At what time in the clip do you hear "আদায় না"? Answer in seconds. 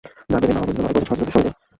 0.39-0.59